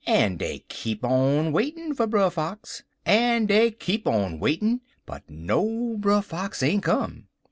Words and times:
En 0.07 0.35
dey 0.37 0.65
keep 0.67 1.03
on 1.05 1.51
waitin' 1.51 1.93
for 1.93 2.07
Brer 2.07 2.31
Fox. 2.31 2.81
En 3.05 3.45
dey 3.45 3.69
keep 3.69 4.07
on 4.07 4.39
waitin', 4.39 4.81
but 5.05 5.21
no 5.29 5.95
Brer 5.95 6.23
Fox 6.23 6.63
ain't 6.63 6.81
come. 6.81 7.27